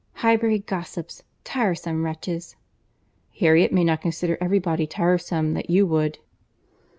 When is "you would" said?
5.69-6.17